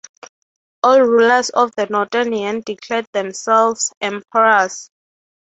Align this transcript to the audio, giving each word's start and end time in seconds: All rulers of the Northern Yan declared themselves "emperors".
All 0.81 0.99
rulers 0.99 1.51
of 1.51 1.75
the 1.75 1.85
Northern 1.85 2.33
Yan 2.33 2.63
declared 2.65 3.05
themselves 3.13 3.93
"emperors". 4.01 4.89